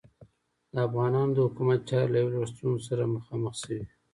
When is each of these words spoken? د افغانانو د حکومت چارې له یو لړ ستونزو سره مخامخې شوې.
د 0.73 0.75
افغانانو 0.87 1.31
د 1.35 1.39
حکومت 1.47 1.79
چارې 1.89 2.07
له 2.11 2.17
یو 2.21 2.33
لړ 2.33 2.43
ستونزو 2.53 2.85
سره 2.89 3.11
مخامخې 3.15 3.55
شوې. 3.61 3.81